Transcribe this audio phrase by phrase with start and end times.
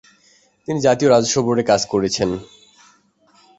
[0.67, 2.29] তিনি জাতীয় রাজস্ব বোর্ডে কাজ করেছেন।